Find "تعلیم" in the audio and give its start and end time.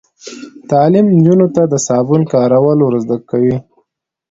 0.69-1.05